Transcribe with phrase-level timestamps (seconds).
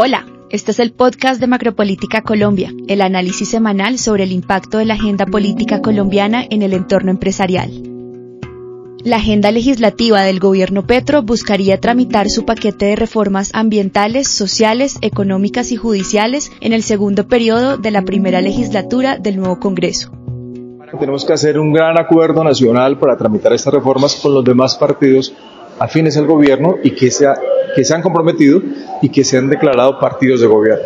[0.00, 4.84] Hola, este es el podcast de Macropolítica Colombia, el análisis semanal sobre el impacto de
[4.84, 7.68] la agenda política colombiana en el entorno empresarial.
[9.02, 15.72] La agenda legislativa del gobierno Petro buscaría tramitar su paquete de reformas ambientales, sociales, económicas
[15.72, 20.12] y judiciales en el segundo periodo de la primera legislatura del nuevo Congreso.
[21.00, 25.34] Tenemos que hacer un gran acuerdo nacional para tramitar estas reformas con los demás partidos
[25.80, 27.34] afines al gobierno y que, sea,
[27.78, 28.60] que se han comprometido
[29.00, 30.84] y que se han declarado partidos de gobierno.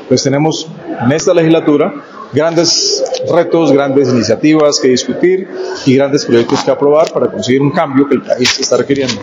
[0.00, 0.66] Entonces tenemos
[1.04, 5.46] en esta legislatura grandes retos, grandes iniciativas que discutir
[5.84, 9.20] y grandes proyectos que aprobar para conseguir un cambio que el país está requiriendo.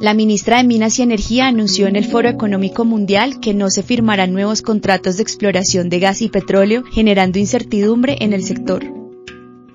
[0.00, 3.82] La ministra de Minas y Energía anunció en el Foro Económico Mundial que no se
[3.82, 8.97] firmarán nuevos contratos de exploración de gas y petróleo, generando incertidumbre en el sector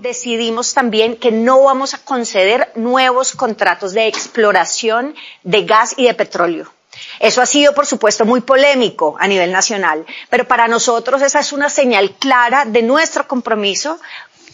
[0.04, 6.14] decidimos también que no vamos a conceder nuevos contratos de exploración de gas y de
[6.14, 6.70] petróleo.
[7.18, 11.52] Eso ha sido, por supuesto, muy polémico a nivel nacional, pero para nosotros esa es
[11.52, 13.98] una señal clara de nuestro compromiso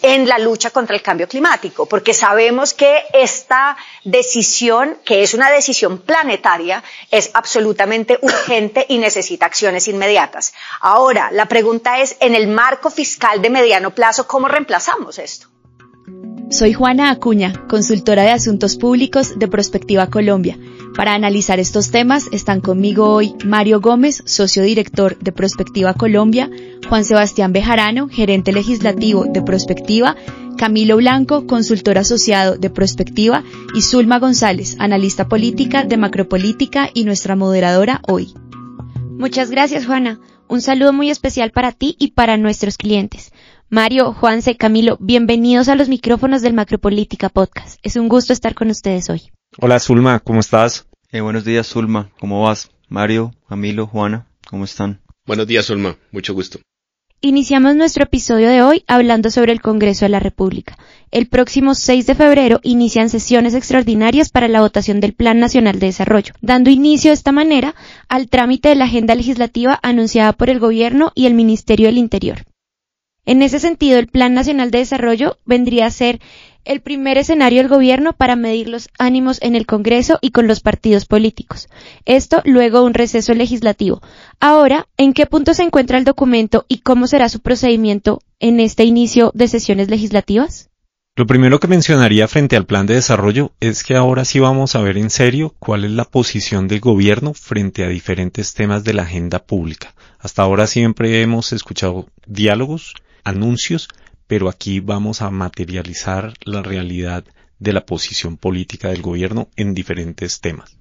[0.02, 5.50] en la lucha contra el cambio climático, porque sabemos que esta decisión, que es una
[5.50, 10.52] decisión planetaria, es absolutamente urgente y necesita acciones inmediatas.
[10.80, 15.48] Ahora, la pregunta es, en el marco fiscal de mediano plazo, ¿cómo reemplazamos esto?
[16.50, 20.58] Soy Juana Acuña, consultora de Asuntos Públicos de Prospectiva Colombia.
[20.96, 26.50] Para analizar estos temas están conmigo hoy Mario Gómez, socio director de Prospectiva Colombia,
[26.90, 30.16] Juan Sebastián Bejarano, gerente legislativo de Prospectiva,
[30.58, 33.44] Camilo Blanco, consultor asociado de Prospectiva,
[33.76, 38.34] y Zulma González, analista política de Macropolítica y nuestra moderadora hoy.
[39.08, 40.18] Muchas gracias, Juana.
[40.48, 43.30] Un saludo muy especial para ti y para nuestros clientes.
[43.68, 47.78] Mario, Juanse, Camilo, bienvenidos a los micrófonos del Macropolítica Podcast.
[47.84, 49.30] Es un gusto estar con ustedes hoy.
[49.60, 50.88] Hola Zulma, ¿cómo estás?
[51.12, 52.68] Eh, buenos días Zulma, ¿cómo vas?
[52.88, 55.00] Mario, Camilo, Juana, ¿cómo están?
[55.24, 56.58] Buenos días Zulma, mucho gusto.
[57.22, 60.78] Iniciamos nuestro episodio de hoy hablando sobre el Congreso de la República.
[61.10, 65.88] El próximo 6 de febrero inician sesiones extraordinarias para la votación del Plan Nacional de
[65.88, 67.74] Desarrollo, dando inicio de esta manera
[68.08, 72.46] al trámite de la agenda legislativa anunciada por el Gobierno y el Ministerio del Interior.
[73.26, 76.20] En ese sentido, el Plan Nacional de Desarrollo vendría a ser
[76.64, 80.60] el primer escenario del gobierno para medir los ánimos en el Congreso y con los
[80.60, 81.68] partidos políticos.
[82.04, 84.00] Esto luego un receso legislativo.
[84.40, 88.84] Ahora, ¿en qué punto se encuentra el documento y cómo será su procedimiento en este
[88.84, 90.70] inicio de sesiones legislativas?
[91.16, 94.80] Lo primero que mencionaría frente al plan de desarrollo es que ahora sí vamos a
[94.80, 99.02] ver en serio cuál es la posición del gobierno frente a diferentes temas de la
[99.02, 99.94] agenda pública.
[100.18, 102.94] Hasta ahora siempre hemos escuchado diálogos,
[103.24, 103.88] anuncios,
[104.30, 107.24] pero aquí vamos a materializar la realidad
[107.58, 110.78] de la posición política del gobierno en diferentes temas.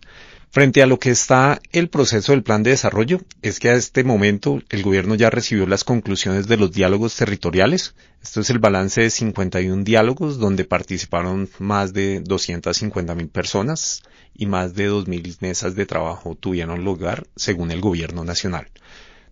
[0.52, 4.04] Frente a lo que está el proceso del plan de desarrollo, es que a este
[4.04, 7.96] momento el gobierno ya recibió las conclusiones de los diálogos territoriales.
[8.22, 14.04] Esto es el balance de 51 diálogos donde participaron más de 250 mil personas
[14.36, 18.68] y más de 2.000 mesas de trabajo tuvieron lugar según el gobierno nacional.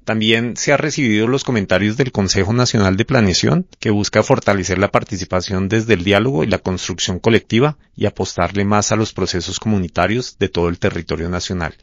[0.07, 4.89] También se ha recibido los comentarios del Consejo Nacional de Planeación, que busca fortalecer la
[4.89, 10.37] participación desde el diálogo y la construcción colectiva y apostarle más a los procesos comunitarios
[10.39, 11.75] de todo el territorio nacional.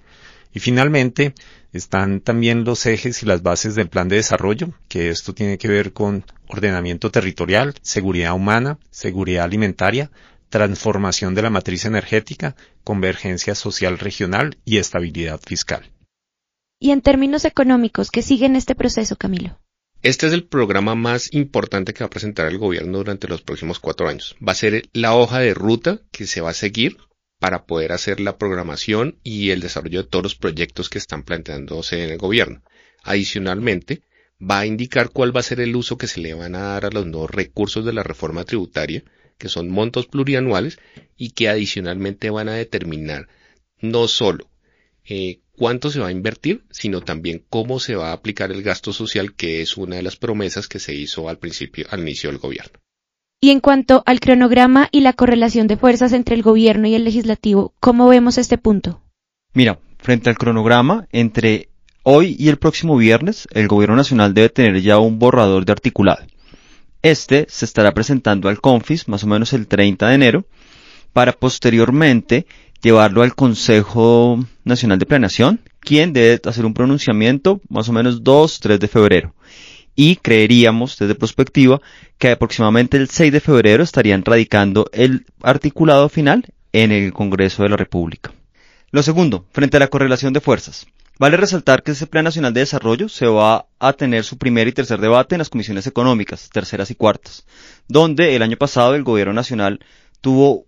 [0.54, 1.34] Y finalmente,
[1.74, 5.68] están también los ejes y las bases del plan de desarrollo, que esto tiene que
[5.68, 10.10] ver con ordenamiento territorial, seguridad humana, seguridad alimentaria,
[10.48, 15.90] transformación de la matriz energética, convergencia social regional y estabilidad fiscal.
[16.78, 19.58] Y en términos económicos, ¿qué sigue en este proceso, Camilo?
[20.02, 23.80] Este es el programa más importante que va a presentar el gobierno durante los próximos
[23.80, 24.36] cuatro años.
[24.46, 26.98] Va a ser la hoja de ruta que se va a seguir
[27.38, 32.04] para poder hacer la programación y el desarrollo de todos los proyectos que están planteándose
[32.04, 32.62] en el gobierno.
[33.02, 34.02] Adicionalmente,
[34.38, 36.84] va a indicar cuál va a ser el uso que se le van a dar
[36.84, 39.04] a los nuevos recursos de la reforma tributaria,
[39.38, 40.78] que son montos plurianuales
[41.16, 43.28] y que adicionalmente van a determinar
[43.80, 44.48] no solo
[45.06, 48.92] eh, cuánto se va a invertir, sino también cómo se va a aplicar el gasto
[48.92, 52.38] social, que es una de las promesas que se hizo al principio, al inicio del
[52.38, 52.78] gobierno.
[53.40, 57.04] Y en cuanto al cronograma y la correlación de fuerzas entre el gobierno y el
[57.04, 59.02] legislativo, ¿cómo vemos este punto?
[59.52, 61.68] Mira, frente al cronograma, entre
[62.04, 66.24] hoy y el próximo viernes, el gobierno nacional debe tener ya un borrador de articulado.
[67.02, 70.46] Este se estará presentando al CONFIS más o menos el 30 de enero
[71.12, 72.46] para posteriormente
[72.84, 78.78] llevarlo al Consejo Nacional de Planeación, quien debe hacer un pronunciamiento más o menos 2-3
[78.78, 79.34] de febrero.
[79.96, 81.80] Y creeríamos desde perspectiva
[82.18, 87.70] que aproximadamente el 6 de febrero estarían radicando el articulado final en el Congreso de
[87.70, 88.32] la República.
[88.90, 90.86] Lo segundo, frente a la correlación de fuerzas.
[91.18, 94.72] Vale resaltar que ese Plan Nacional de Desarrollo se va a tener su primer y
[94.72, 97.46] tercer debate en las comisiones económicas, terceras y cuartas,
[97.88, 99.80] donde el año pasado el Gobierno Nacional
[100.20, 100.66] tuvo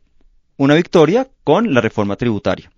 [0.56, 2.70] una victoria con la reforma tributaria.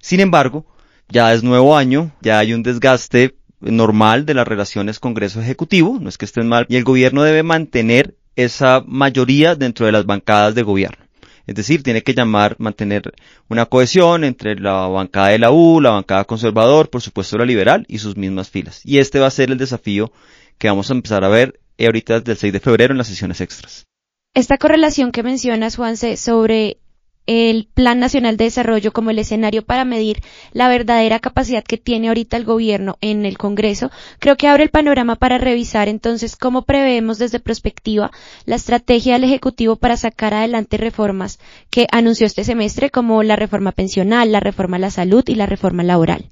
[0.00, 0.66] Sin embargo,
[1.08, 6.16] ya es nuevo año, ya hay un desgaste normal de las relaciones Congreso-Ejecutivo, no es
[6.16, 10.62] que estén mal, y el gobierno debe mantener esa mayoría dentro de las bancadas de
[10.62, 11.04] gobierno.
[11.46, 13.12] Es decir, tiene que llamar, mantener
[13.48, 17.84] una cohesión entre la bancada de la U, la bancada conservador, por supuesto la liberal
[17.88, 18.82] y sus mismas filas.
[18.84, 20.12] Y este va a ser el desafío
[20.58, 23.40] que vamos a empezar a ver ahorita desde el 6 de febrero en las sesiones
[23.40, 23.86] extras.
[24.32, 26.78] Esta correlación que mencionas, Juanse, sobre
[27.26, 30.22] el Plan Nacional de Desarrollo como el escenario para medir
[30.52, 34.70] la verdadera capacidad que tiene ahorita el gobierno en el Congreso, creo que abre el
[34.70, 38.10] panorama para revisar entonces cómo preveemos desde perspectiva
[38.46, 41.38] la estrategia del Ejecutivo para sacar adelante reformas
[41.70, 45.46] que anunció este semestre como la reforma pensional, la reforma a la salud y la
[45.46, 46.30] reforma laboral.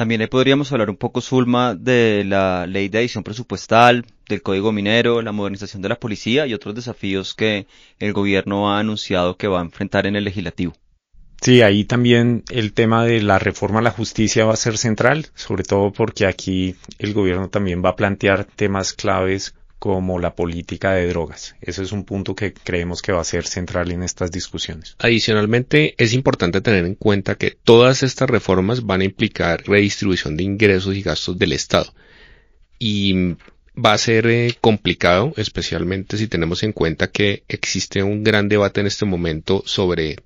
[0.00, 5.20] También podríamos hablar un poco, Zulma, de la ley de edición presupuestal, del código minero,
[5.20, 7.66] la modernización de la policía y otros desafíos que
[7.98, 10.72] el gobierno ha anunciado que va a enfrentar en el legislativo.
[11.42, 15.26] Sí, ahí también el tema de la reforma a la justicia va a ser central,
[15.34, 20.92] sobre todo porque aquí el gobierno también va a plantear temas claves como la política
[20.92, 21.56] de drogas.
[21.62, 24.94] Ese es un punto que creemos que va a ser central en estas discusiones.
[24.98, 30.44] Adicionalmente, es importante tener en cuenta que todas estas reformas van a implicar redistribución de
[30.44, 31.94] ingresos y gastos del Estado.
[32.78, 33.36] Y
[33.74, 38.82] va a ser eh, complicado, especialmente si tenemos en cuenta que existe un gran debate
[38.82, 40.16] en este momento sobre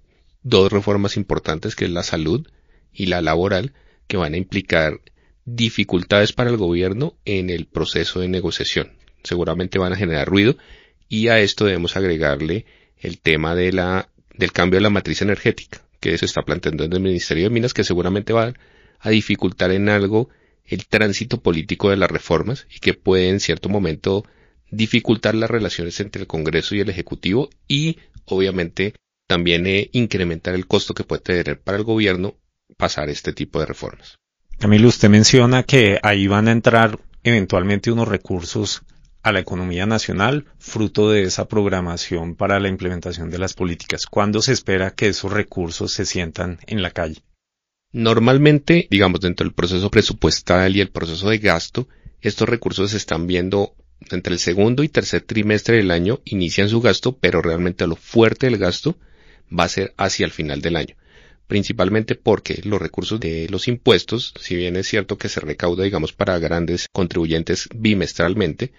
[0.43, 2.45] dos reformas importantes, que es la salud
[2.93, 3.73] y la laboral,
[4.09, 5.01] que van a implicar
[5.45, 10.57] dificultades para el gobierno en el proceso de negociación seguramente van a generar ruido
[11.09, 12.67] y a esto debemos agregarle
[12.99, 16.93] el tema de la, del cambio de la matriz energética que se está planteando en
[16.93, 18.55] el Ministerio de Minas que seguramente va
[19.01, 20.29] a dificultar en algo
[20.65, 24.25] el tránsito político de las reformas y que puede en cierto momento
[24.71, 28.95] dificultar las relaciones entre el Congreso y el Ejecutivo y obviamente
[29.27, 32.37] también eh, incrementar el costo que puede tener para el gobierno
[32.77, 34.19] pasar este tipo de reformas.
[34.59, 38.83] Camilo, usted menciona que ahí van a entrar eventualmente unos recursos
[39.25, 44.05] a la economía nacional, fruto de esa programación para la implementación de las políticas?
[44.07, 47.23] ¿Cuándo se espera que esos recursos se sientan en la calle?
[47.91, 51.89] Normalmente, digamos, dentro del proceso presupuestal y el proceso de gasto,
[52.21, 53.75] estos recursos se están viendo
[54.11, 58.47] entre el segundo y tercer trimestre del año, inician su gasto, pero realmente lo fuerte
[58.47, 58.99] del gasto
[59.59, 60.97] va a ser hacia el final del año.
[61.47, 66.13] Principalmente porque los recursos de los impuestos, si bien es cierto que se recauda, digamos,
[66.13, 68.73] para grandes contribuyentes bimestralmente,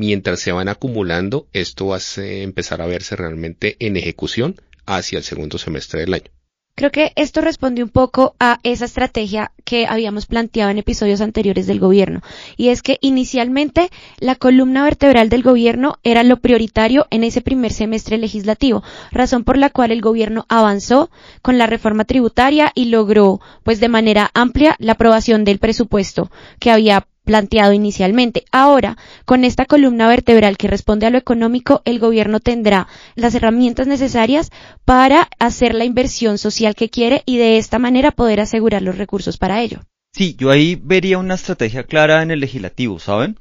[0.00, 4.56] mientras se van acumulando, esto va a empezar a verse realmente en ejecución
[4.86, 6.30] hacia el segundo semestre del año.
[6.74, 11.66] Creo que esto responde un poco a esa estrategia que habíamos planteado en episodios anteriores
[11.66, 12.22] del gobierno.
[12.56, 17.70] Y es que inicialmente la columna vertebral del gobierno era lo prioritario en ese primer
[17.70, 21.10] semestre legislativo, razón por la cual el gobierno avanzó
[21.42, 26.70] con la reforma tributaria y logró, pues de manera amplia, la aprobación del presupuesto que
[26.70, 28.44] había planteado inicialmente.
[28.50, 33.86] Ahora, con esta columna vertebral que responde a lo económico, el gobierno tendrá las herramientas
[33.86, 34.50] necesarias
[34.84, 39.38] para hacer la inversión social que quiere y de esta manera poder asegurar los recursos
[39.38, 39.78] para ello.
[40.12, 43.38] Sí, yo ahí vería una estrategia clara en el legislativo, ¿saben?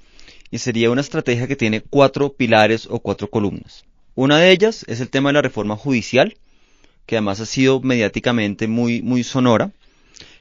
[0.51, 3.85] Y sería una estrategia que tiene cuatro pilares o cuatro columnas.
[4.13, 6.37] Una de ellas es el tema de la reforma judicial,
[7.07, 9.71] que además ha sido mediáticamente muy, muy sonora.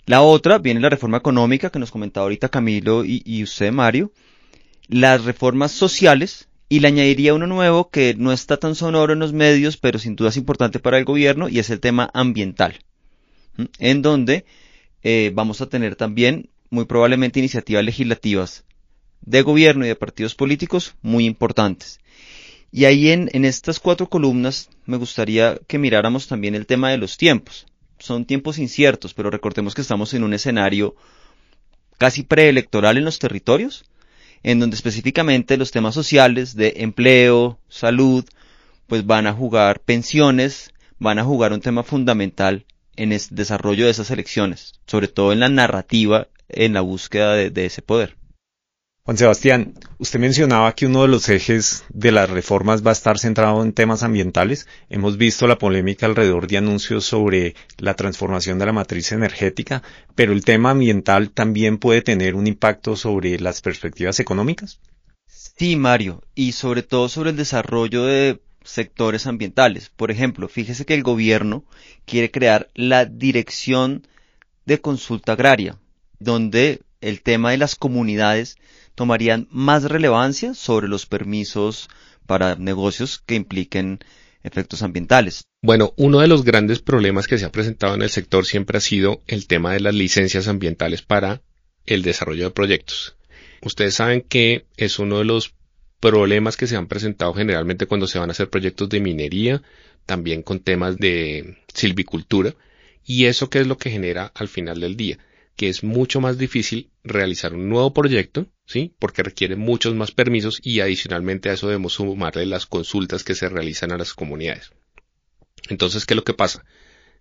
[0.09, 4.11] La otra viene la reforma económica que nos comentaba ahorita Camilo y, usted, Mario.
[4.87, 9.35] Las reformas sociales, y le añadiría uno nuevo que no está tan sonoro en los
[9.35, 12.79] medios, pero sin duda es importante para el gobierno, y es el tema ambiental,
[13.79, 14.47] en donde
[15.03, 18.65] eh, vamos a tener también muy probablemente iniciativas legislativas
[19.21, 22.01] de gobierno y de partidos políticos muy importantes.
[22.73, 26.97] Y ahí en, en estas cuatro columnas me gustaría que miráramos también el tema de
[26.97, 27.67] los tiempos
[27.99, 30.97] son tiempos inciertos, pero recordemos que estamos en un escenario
[31.99, 33.85] casi preelectoral en los territorios,
[34.43, 38.25] en donde específicamente los temas sociales de empleo, salud,
[38.87, 43.91] pues van a jugar pensiones, van a jugar un tema fundamental en el desarrollo de
[43.91, 48.18] esas elecciones, sobre todo en la narrativa, en la búsqueda de, de ese poder.
[49.09, 53.19] Juan Sebastián, usted mencionaba que uno de los ejes de las reformas va a estar
[53.19, 54.67] centrado en temas ambientales.
[54.91, 59.83] Hemos visto la polémica alrededor de anuncios sobre la transformación de la matriz energética,
[60.15, 64.79] pero el tema ambiental también puede tener un impacto sobre las perspectivas económicas.
[65.27, 69.89] Sí, Mario, y sobre todo sobre el desarrollo de sectores ambientales.
[69.89, 71.65] Por ejemplo, fíjese que el gobierno
[72.05, 74.07] quiere crear la Dirección
[74.67, 75.79] de Consulta Agraria,
[76.19, 78.57] donde el tema de las comunidades
[78.95, 81.89] tomarían más relevancia sobre los permisos
[82.27, 84.01] para negocios que impliquen
[84.43, 85.45] efectos ambientales.
[85.63, 88.81] Bueno, uno de los grandes problemas que se ha presentado en el sector siempre ha
[88.81, 91.43] sido el tema de las licencias ambientales para
[91.87, 93.17] el desarrollo de proyectos.
[93.63, 95.55] Ustedes saben que es uno de los
[96.01, 99.63] problemas que se han presentado generalmente cuando se van a hacer proyectos de minería,
[100.07, 102.55] también con temas de silvicultura,
[103.05, 105.19] y eso que es lo que genera al final del día,
[105.59, 108.95] que es mucho más difícil realizar un nuevo proyecto, ¿sí?
[109.01, 113.49] Porque requiere muchos más permisos y adicionalmente a eso debemos sumarle las consultas que se
[113.49, 114.71] realizan a las comunidades.
[115.69, 116.65] Entonces, ¿qué es lo que pasa?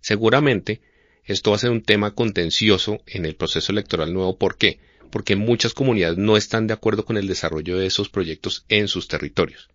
[0.00, 0.80] Seguramente
[1.24, 4.38] esto va a ser un tema contencioso en el proceso electoral nuevo.
[4.38, 4.78] ¿Por qué?
[5.10, 9.08] Porque muchas comunidades no están de acuerdo con el desarrollo de esos proyectos en sus
[9.08, 9.68] territorios.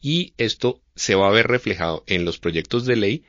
[0.00, 3.24] Y esto se va a ver reflejado en los proyectos de ley,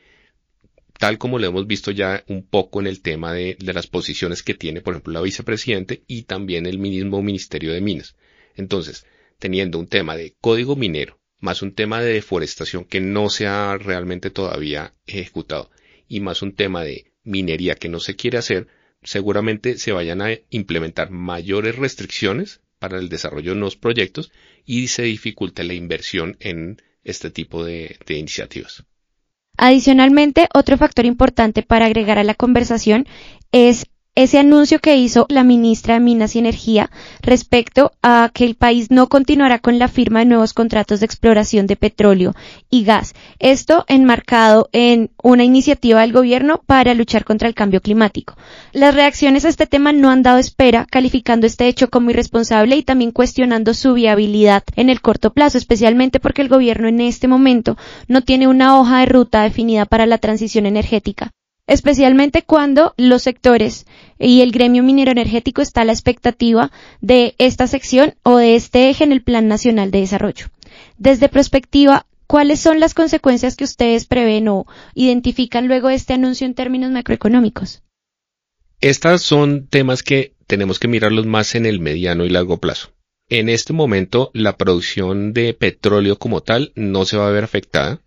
[1.00, 4.54] tal como lo hemos visto ya un poco en el tema de, las posiciones que
[4.54, 8.18] tiene, por ejemplo, la vicepresidente y también el mismo Ministerio de Minas.
[8.54, 9.06] Entonces,
[9.40, 13.78] teniendo un tema de código minero, más un tema de deforestación que no se ha
[13.78, 15.72] realmente todavía ejecutado,
[16.10, 18.68] y más un tema de minería que no se quiere hacer,
[19.02, 24.34] seguramente se vayan a implementar mayores restricciones para el desarrollo de nuevos proyectos
[24.66, 28.84] y se dificulte la inversión en este tipo de iniciativas.
[29.62, 33.06] Adicionalmente, otro factor importante para agregar a la conversación
[33.52, 33.86] es
[34.22, 38.92] ese anuncio que hizo la ministra de Minas y Energía respecto a que el país
[38.92, 42.36] no continuará con la firma de nuevos contratos de exploración de petróleo
[42.70, 43.14] y gas.
[43.40, 48.36] Esto enmarcado en una iniciativa del gobierno para luchar contra el cambio climático.
[48.74, 52.84] Las reacciones a este tema no han dado espera, calificando este hecho como irresponsable y
[52.84, 57.78] también cuestionando su viabilidad en el corto plazo, especialmente porque el gobierno en este momento
[58.10, 61.32] no tiene una hoja de ruta definida para la transición energética
[61.70, 63.86] especialmente cuando los sectores
[64.20, 66.72] y el gremio minero energético está a la expectativa
[67.02, 70.48] de esta sección o de este eje en el Plan Nacional de Desarrollo.
[70.98, 76.46] Desde perspectiva, ¿cuáles son las consecuencias que ustedes prevén o identifican luego de este anuncio
[76.46, 77.82] en términos macroeconómicos?
[78.82, 82.92] Estos son temas que tenemos que mirarlos más en el mediano y largo plazo.
[83.30, 88.02] En este momento, la producción de petróleo como tal no se va a ver afectada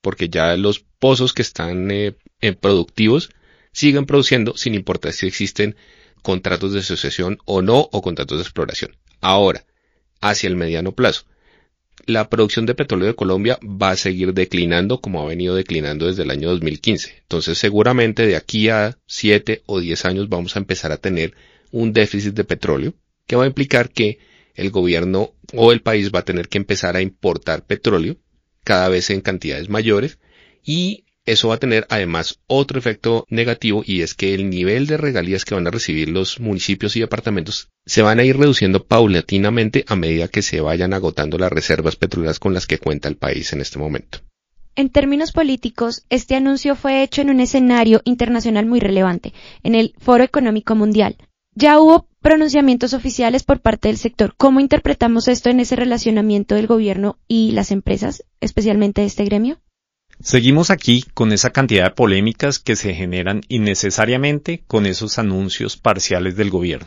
[0.00, 2.14] porque ya los pozos que están eh,
[2.60, 3.30] productivos
[3.72, 5.76] siguen produciendo sin importar si existen
[6.22, 8.96] contratos de asociación o no o contratos de exploración.
[9.20, 9.64] Ahora,
[10.20, 11.24] hacia el mediano plazo,
[12.06, 16.22] la producción de petróleo de Colombia va a seguir declinando como ha venido declinando desde
[16.22, 17.14] el año 2015.
[17.22, 21.34] Entonces seguramente de aquí a 7 o 10 años vamos a empezar a tener
[21.70, 22.94] un déficit de petróleo
[23.26, 24.18] que va a implicar que
[24.54, 28.16] el gobierno o el país va a tener que empezar a importar petróleo
[28.64, 30.18] cada vez en cantidades mayores
[30.64, 34.96] y eso va a tener además otro efecto negativo y es que el nivel de
[34.96, 39.84] regalías que van a recibir los municipios y departamentos se van a ir reduciendo paulatinamente
[39.86, 43.52] a medida que se vayan agotando las reservas petroleras con las que cuenta el país
[43.52, 44.18] en este momento.
[44.74, 49.94] En términos políticos, este anuncio fue hecho en un escenario internacional muy relevante, en el
[49.98, 51.16] Foro Económico Mundial.
[51.54, 54.34] Ya hubo pronunciamientos oficiales por parte del sector.
[54.38, 59.60] ¿Cómo interpretamos esto en ese relacionamiento del gobierno y las empresas, especialmente este gremio?
[60.22, 66.36] Seguimos aquí con esa cantidad de polémicas que se generan innecesariamente con esos anuncios parciales
[66.36, 66.86] del gobierno.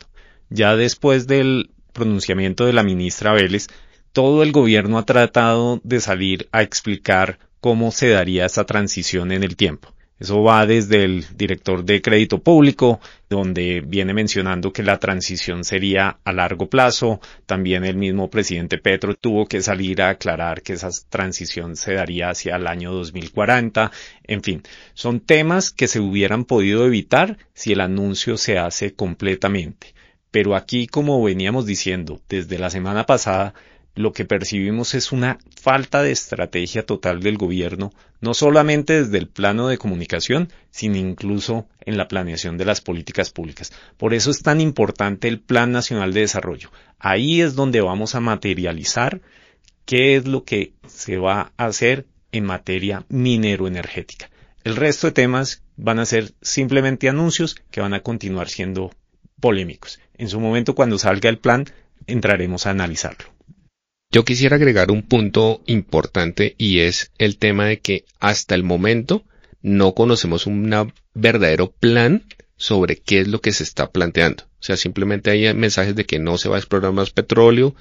[0.49, 3.67] Ya después del pronunciamiento de la ministra Vélez,
[4.13, 9.43] todo el gobierno ha tratado de salir a explicar cómo se daría esa transición en
[9.43, 9.94] el tiempo.
[10.17, 16.19] Eso va desde el director de crédito público, donde viene mencionando que la transición sería
[16.23, 17.19] a largo plazo.
[17.45, 22.29] También el mismo presidente Petro tuvo que salir a aclarar que esa transición se daría
[22.29, 23.91] hacia el año 2040.
[24.23, 29.93] En fin, son temas que se hubieran podido evitar si el anuncio se hace completamente.
[30.31, 33.53] Pero aquí, como veníamos diciendo desde la semana pasada,
[33.95, 39.27] lo que percibimos es una falta de estrategia total del gobierno, no solamente desde el
[39.27, 43.71] plano de comunicación, sino incluso en la planeación de las políticas públicas.
[43.97, 46.71] Por eso es tan importante el Plan Nacional de Desarrollo.
[46.99, 49.21] Ahí es donde vamos a materializar
[49.85, 54.29] qué es lo que se va a hacer en materia minero-energética.
[54.63, 58.91] El resto de temas van a ser simplemente anuncios que van a continuar siendo
[59.39, 59.99] polémicos.
[60.17, 61.65] En su momento, cuando salga el plan,
[62.07, 63.34] entraremos a analizarlo.
[64.15, 69.25] Yo quisiera agregar un punto importante y es el tema de que hasta el momento
[69.61, 72.23] no conocemos un verdadero plan
[72.55, 74.45] sobre qué es lo que se está planteando.
[74.45, 77.75] O sea, simplemente hay mensajes de que no se va a explorar más petróleo,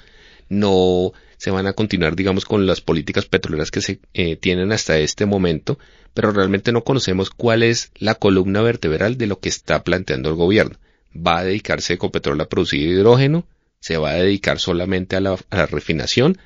[0.49, 4.97] no se van a continuar, digamos, con las políticas petroleras que se eh, tienen hasta
[4.97, 5.79] este momento,
[6.13, 10.35] pero realmente no conocemos cuál es la columna vertebral de lo que está planteando el
[10.35, 10.77] gobierno.
[11.15, 13.47] va a dedicarse Ecopetrol a producir hidrógeno,
[13.85, 15.37] se va a dedicar solamente a la,
[15.67, 16.39] refinación,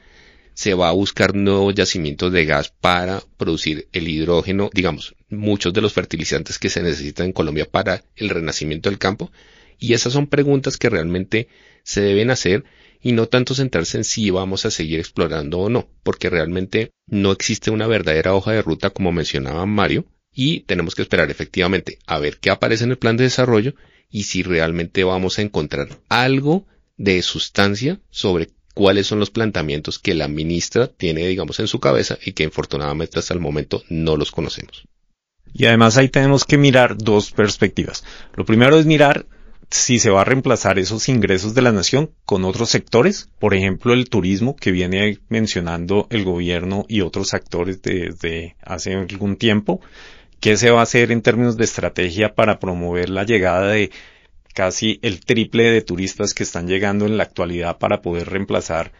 [0.53, 5.79] se va a buscar nuevos yacimientos de gas para producir el hidrógeno, digamos, muchos de
[5.79, 9.31] los fertilizantes que se necesitan en Colombia para el renacimiento del campo.
[9.77, 11.47] Y esas son preguntas que realmente
[11.83, 12.65] se deben hacer
[13.01, 17.31] y no tanto centrarse en si vamos a seguir explorando o no, porque realmente no
[17.31, 22.19] existe una verdadera hoja de ruta como mencionaba Mario y tenemos que esperar efectivamente a
[22.19, 23.75] ver qué aparece en el plan de desarrollo
[24.09, 26.67] y si realmente vamos a encontrar algo
[26.99, 32.19] de sustancia sobre cuáles son los planteamientos que la ministra tiene, digamos, en su cabeza
[32.23, 34.83] y que infortunadamente hasta el momento no los conocemos.
[35.51, 38.03] Y además ahí tenemos que mirar dos perspectivas.
[38.35, 39.25] Lo primero es mirar
[39.71, 43.93] si se va a reemplazar esos ingresos de la nación con otros sectores, por ejemplo
[43.93, 49.79] el turismo que viene mencionando el gobierno y otros actores desde hace algún tiempo,
[50.39, 53.91] qué se va a hacer en términos de estrategia para promover la llegada de
[54.53, 58.91] casi el triple de turistas que están llegando en la actualidad para poder reemplazar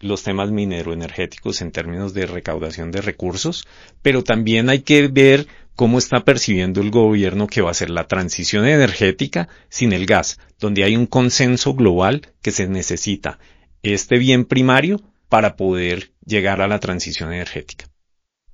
[0.00, 3.66] los temas mineroenergéticos en términos de recaudación de recursos,
[4.02, 8.08] pero también hay que ver cómo está percibiendo el gobierno que va a ser la
[8.08, 13.38] transición energética sin el gas, donde hay un consenso global que se necesita
[13.82, 17.91] este bien primario para poder llegar a la transición energética.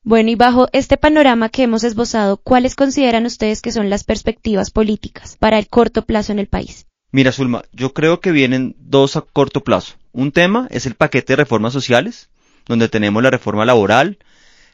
[0.08, 4.70] Bueno, y bajo este panorama que hemos esbozado, ¿cuáles consideran ustedes que son las perspectivas
[4.70, 6.86] políticas para el corto plazo en el país?
[7.12, 9.96] Mira, Zulma, yo creo que vienen dos a corto plazo.
[10.12, 12.30] Un tema es el paquete de reformas sociales,
[12.64, 14.16] donde tenemos la reforma laboral,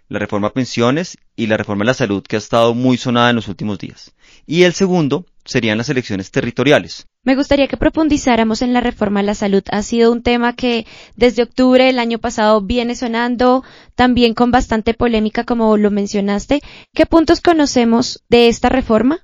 [0.09, 3.31] la reforma a pensiones y la reforma a la salud que ha estado muy sonada
[3.31, 4.13] en los últimos días.
[4.47, 7.07] Y el segundo serían las elecciones territoriales.
[7.23, 9.63] Me gustaría que profundizáramos en la reforma a la salud.
[9.71, 10.87] Ha sido un tema que
[11.17, 16.61] desde octubre del año pasado viene sonando también con bastante polémica, como lo mencionaste.
[16.93, 19.21] ¿Qué puntos conocemos de esta reforma?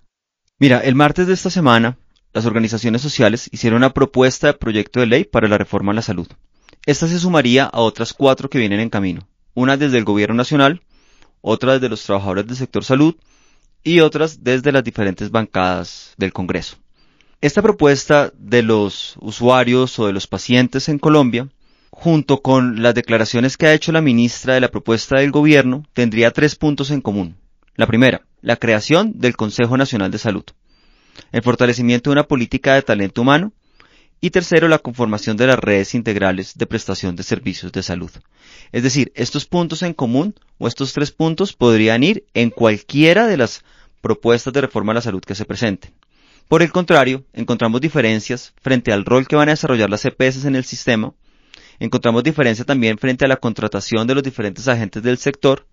[0.58, 1.98] Mira, el martes de esta semana,
[2.32, 6.02] las organizaciones sociales hicieron una propuesta de proyecto de ley para la reforma a la
[6.02, 6.28] salud.
[6.86, 9.26] Esta se sumaría a otras cuatro que vienen en camino.
[9.54, 10.82] Una desde el gobierno nacional,
[11.40, 13.16] otra desde los trabajadores del sector salud
[13.82, 16.76] y otras desde las diferentes bancadas del Congreso.
[17.40, 21.48] Esta propuesta de los usuarios o de los pacientes en Colombia,
[21.90, 26.32] junto con las declaraciones que ha hecho la ministra de la propuesta del gobierno, tendría
[26.32, 27.36] tres puntos en común.
[27.76, 30.44] La primera, la creación del Consejo Nacional de Salud.
[31.32, 33.52] El fortalecimiento de una política de talento humano.
[34.22, 38.10] Y tercero, la conformación de las redes integrales de prestación de servicios de salud.
[38.70, 43.38] Es decir, estos puntos en común o estos tres puntos podrían ir en cualquiera de
[43.38, 43.64] las
[44.02, 45.92] propuestas de reforma a la salud que se presenten.
[46.48, 50.56] Por el contrario, encontramos diferencias frente al rol que van a desarrollar las EPS en
[50.56, 51.14] el sistema,
[51.78, 55.66] encontramos diferencia también frente a la contratación de los diferentes agentes del sector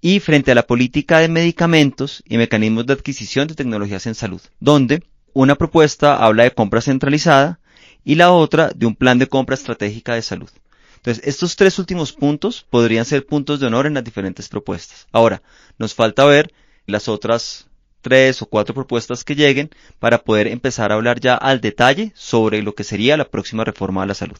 [0.00, 4.42] y frente a la política de medicamentos y mecanismos de adquisición de tecnologías en salud,
[4.60, 7.58] donde una propuesta habla de compra centralizada
[8.04, 10.50] y la otra de un plan de compra estratégica de salud.
[10.96, 15.06] Entonces, estos tres últimos puntos podrían ser puntos de honor en las diferentes propuestas.
[15.12, 15.42] Ahora,
[15.78, 16.52] nos falta ver
[16.86, 17.66] las otras
[18.00, 22.62] tres o cuatro propuestas que lleguen para poder empezar a hablar ya al detalle sobre
[22.62, 24.38] lo que sería la próxima reforma a la salud.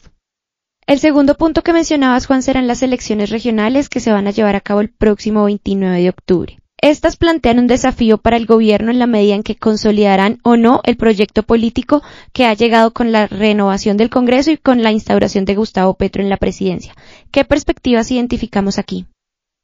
[0.87, 4.55] El segundo punto que mencionabas, Juan, serán las elecciones regionales que se van a llevar
[4.55, 6.59] a cabo el próximo 29 de octubre.
[6.85, 10.81] Estas plantean un desafío para el gobierno en la medida en que consolidarán o no
[10.83, 15.45] el proyecto político que ha llegado con la renovación del Congreso y con la instauración
[15.45, 16.93] de Gustavo Petro en la presidencia.
[17.31, 19.07] ¿Qué perspectivas identificamos aquí?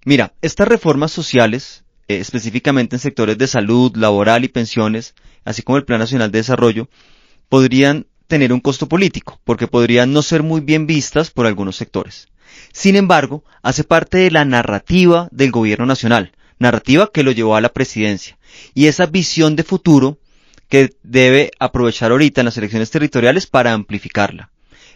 [0.04, 5.14] Mira, estas reformas sociales eh, específicamente en sectores de salud, laboral y pensiones,
[5.46, 6.90] así como el Plan Nacional de Desarrollo,
[7.50, 12.30] podrían tener un costo político, porque podrían no ser muy bien vistas por algunos sectores.
[12.74, 17.62] Sin embargo, hace parte de la narrativa del gobierno nacional, narrativa que lo llevó a
[17.62, 18.38] la presidencia,
[18.74, 20.20] y esa visión de futuro
[20.70, 24.52] que debe aprovechar ahorita en las elecciones territoriales para amplificarla.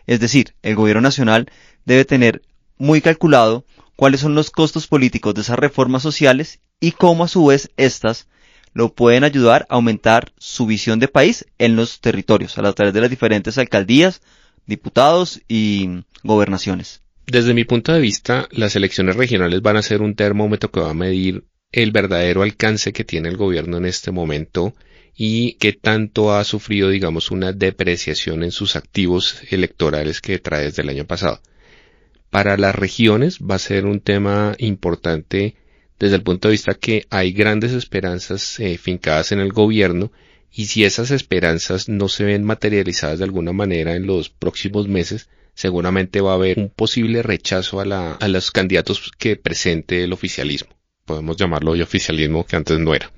[0.08, 1.52] Es decir, el gobierno nacional
[1.86, 2.44] debe tener
[2.78, 7.46] muy calculado cuáles son los costos políticos de esas reformas sociales y cómo a su
[7.46, 8.28] vez éstas
[8.74, 13.02] lo pueden ayudar a aumentar su visión de país en los territorios, a través de
[13.02, 14.22] las diferentes alcaldías,
[14.68, 17.02] diputados y gobernaciones.
[17.26, 20.92] Desde mi punto de vista, las elecciones regionales van a ser un termómetro que va
[20.92, 24.74] a medir el verdadero alcance que tiene el gobierno en este momento
[25.14, 30.84] y qué tanto ha sufrido, digamos, una depreciación en sus activos electorales que trae desde
[30.84, 31.42] el año pasado.
[32.30, 35.56] Para las regiones va a ser un tema importante
[36.00, 40.12] desde el punto de vista que hay grandes esperanzas eh, fincadas en el gobierno
[40.52, 45.30] y si esas esperanzas no se ven materializadas de alguna manera en los próximos meses,
[45.54, 50.14] seguramente va a haber un posible rechazo a, la, a los candidatos que presente el
[50.14, 50.76] oficialismo.
[51.06, 53.12] Podemos llamarlo hoy oficialismo que antes no era.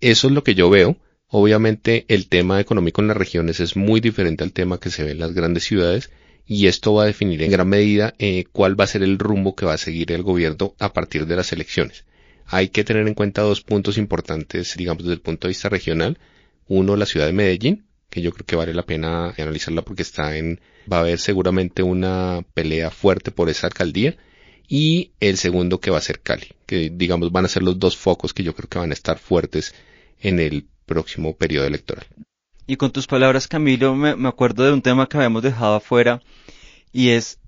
[0.00, 0.98] Eso es lo que yo veo.
[1.28, 5.12] Obviamente el tema económico en las regiones es muy diferente al tema que se ve
[5.12, 6.10] en las grandes ciudades
[6.46, 9.56] y esto va a definir en gran medida eh, cuál va a ser el rumbo
[9.56, 12.04] que va a seguir el gobierno a partir de las elecciones.
[12.46, 16.18] Hay que tener en cuenta dos puntos importantes, digamos, desde el punto de vista regional.
[16.66, 20.36] Uno, la ciudad de Medellín, que yo creo que vale la pena analizarla porque está
[20.36, 20.60] en,
[20.92, 24.14] va a haber seguramente una pelea fuerte por esa alcaldía.
[24.68, 27.96] Y el segundo que va a ser Cali, que digamos van a ser los dos
[27.96, 29.74] focos que yo creo que van a estar fuertes
[30.20, 32.06] en el próximo periodo electoral.
[32.66, 36.22] Y con tus palabras, Camilo, me, me acuerdo de un tema que habíamos dejado afuera
[36.92, 37.38] y es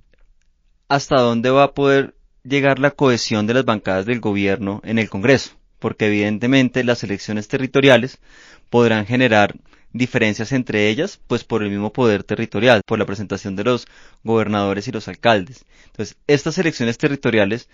[0.89, 5.09] hasta dónde va a poder llegar la cohesión de las bancadas del gobierno en el
[5.09, 8.19] Congreso, porque evidentemente las elecciones territoriales
[8.71, 9.57] podrán generar
[9.97, 13.87] diferencias entre ellas, pues por el mismo poder territorial, por la presentación de los
[14.25, 15.65] gobernadores y los alcaldes.
[15.87, 17.69] Entonces, estas elecciones territoriales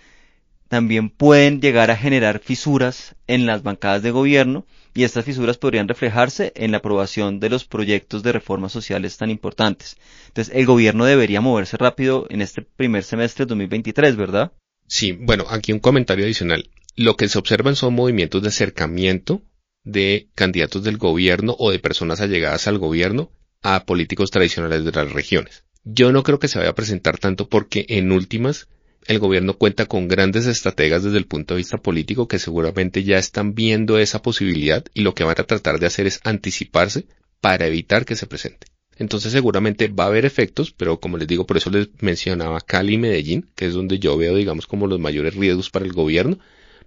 [0.67, 5.87] también pueden llegar a generar fisuras en las bancadas de gobierno y estas fisuras podrían
[5.87, 9.97] reflejarse en la aprobación de los proyectos de reformas sociales tan importantes.
[10.27, 14.51] Entonces, el gobierno debería moverse rápido en este primer semestre de 2023, ¿verdad?
[14.87, 16.69] Sí, bueno, aquí un comentario adicional.
[16.95, 19.41] Lo que se observan son movimientos de acercamiento
[19.83, 25.11] de candidatos del gobierno o de personas allegadas al gobierno a políticos tradicionales de las
[25.11, 25.63] regiones.
[25.83, 28.67] Yo no creo que se vaya a presentar tanto porque en últimas
[29.05, 33.17] el gobierno cuenta con grandes estrategas desde el punto de vista político que seguramente ya
[33.17, 37.05] están viendo esa posibilidad y lo que van a tratar de hacer es anticiparse
[37.41, 38.67] para evitar que se presente.
[38.97, 42.93] Entonces seguramente va a haber efectos, pero como les digo, por eso les mencionaba Cali
[42.93, 46.37] y Medellín, que es donde yo veo, digamos, como los mayores riesgos para el gobierno,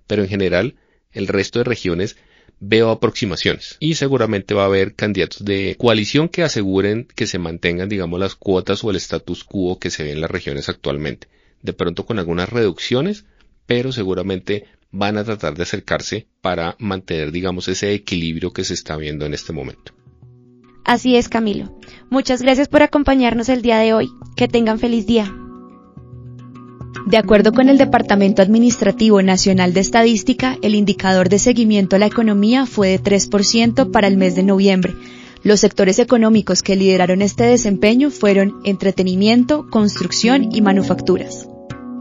[0.06, 0.76] pero en general
[1.11, 2.16] el resto de regiones
[2.61, 7.88] veo aproximaciones y seguramente va a haber candidatos de coalición que aseguren que se mantengan,
[7.88, 11.29] digamos, las cuotas o el status quo que se ve en las regiones actualmente.
[11.62, 13.25] De pronto con algunas reducciones,
[13.66, 18.97] pero seguramente van a tratar de acercarse para mantener, digamos, ese equilibrio que se está
[18.97, 19.92] viendo en este momento.
[20.85, 21.77] Así es, Camilo.
[22.11, 24.09] Muchas gracias por acompañarnos el día de hoy.
[24.37, 25.35] Que tengan feliz día.
[27.04, 32.06] De acuerdo con el Departamento Administrativo Nacional de Estadística, el indicador de seguimiento a la
[32.06, 34.94] economía fue de 3% para el mes de noviembre.
[35.42, 41.48] Los sectores económicos que lideraron este desempeño fueron entretenimiento, construcción y manufacturas.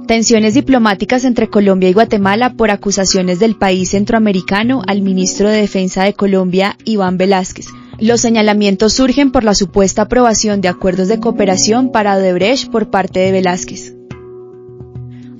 [0.08, 6.03] Tensiones diplomáticas entre Colombia y Guatemala por acusaciones del país centroamericano al ministro de Defensa
[6.03, 7.67] de Colombia, Iván Velázquez.
[7.99, 13.19] Los señalamientos surgen por la supuesta aprobación de acuerdos de cooperación para Odebrecht por parte
[13.19, 13.94] de Velázquez.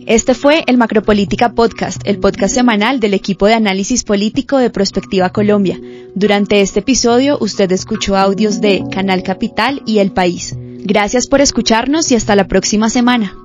[0.06, 5.32] Este fue el Macropolítica Podcast, el podcast semanal del equipo de análisis político de Prospectiva
[5.32, 5.80] Colombia.
[6.14, 10.54] Durante este episodio usted escuchó audios de Canal Capital y El País.
[10.58, 13.36] Gracias por escucharnos y hasta la próxima semana.